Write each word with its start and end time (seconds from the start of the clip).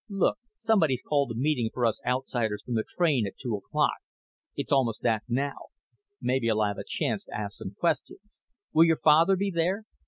Look, 0.09 0.39
somebody's 0.57 1.03
called 1.03 1.29
a 1.29 1.35
meeting 1.35 1.69
for 1.71 1.85
us 1.85 2.01
outsiders 2.07 2.63
from 2.65 2.73
the 2.73 2.83
train 2.97 3.27
at 3.27 3.37
two 3.37 3.55
o'clock. 3.55 3.97
It's 4.55 4.71
almost 4.71 5.03
that 5.03 5.21
now. 5.29 5.67
Maybe 6.19 6.49
I'll 6.49 6.63
have 6.63 6.79
a 6.79 6.83
chance 6.83 7.23
to 7.25 7.37
ask 7.37 7.59
some 7.59 7.75
questions. 7.79 8.41
Will 8.73 8.85
your 8.85 8.97
father 8.97 9.35
be 9.35 9.51
there?" 9.51 9.85